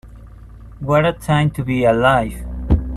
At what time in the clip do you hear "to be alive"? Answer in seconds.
1.51-2.33